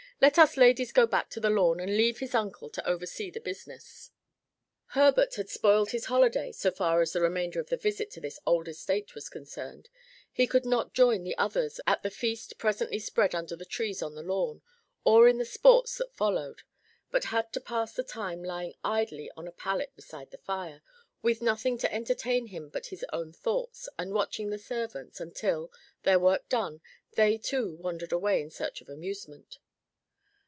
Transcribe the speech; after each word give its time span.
"Let 0.23 0.37
us 0.37 0.55
ladies 0.55 0.91
go 0.91 1.07
back 1.07 1.31
to 1.31 1.39
the 1.39 1.49
lawn, 1.49 1.79
and 1.79 1.97
leave 1.97 2.19
his 2.19 2.35
uncle 2.35 2.69
to 2.69 2.87
oversee 2.87 3.31
the 3.31 3.39
business." 3.41 4.11
Herbert 4.93 5.33
had 5.33 5.49
spoiled 5.49 5.89
his 5.89 6.05
holiday 6.05 6.51
so 6.51 6.69
far 6.69 7.01
as 7.01 7.13
the 7.13 7.21
remainder 7.21 7.59
of 7.59 7.69
the 7.69 7.75
visit 7.75 8.11
to 8.11 8.21
this 8.21 8.39
old 8.45 8.67
estate 8.67 9.15
was 9.15 9.29
concerned: 9.29 9.89
he 10.31 10.45
could 10.45 10.63
not 10.63 10.93
join 10.93 11.23
the 11.23 11.35
others 11.39 11.79
at 11.87 12.03
the 12.03 12.11
feast 12.11 12.59
presently 12.59 12.99
spread 12.99 13.33
under 13.33 13.55
the 13.55 13.65
trees 13.65 14.03
on 14.03 14.13
the 14.13 14.21
lawn, 14.21 14.61
or 15.03 15.27
in 15.27 15.39
the 15.39 15.43
sports 15.43 15.97
that 15.97 16.13
followed; 16.15 16.61
but 17.09 17.23
had 17.33 17.51
to 17.53 17.59
pass 17.59 17.93
the 17.93 18.03
time 18.03 18.43
lying 18.43 18.75
idly 18.85 19.31
on 19.35 19.47
a 19.47 19.51
pallet 19.51 19.91
beside 19.95 20.29
the 20.29 20.37
fire, 20.37 20.83
with 21.23 21.41
nothing 21.41 21.79
to 21.79 21.91
entertain 21.91 22.45
him 22.45 22.69
but 22.69 22.87
his 22.93 23.03
own 23.11 23.33
thoughts 23.33 23.89
and 23.97 24.13
watching 24.13 24.51
the 24.51 24.59
servants, 24.59 25.19
until, 25.19 25.71
their 26.03 26.19
work 26.19 26.47
done, 26.47 26.79
they 27.13 27.39
too 27.39 27.73
wandered 27.77 28.11
away 28.11 28.39
in 28.39 28.51
search 28.51 28.81
of 28.81 28.87
amusement. 28.87 29.57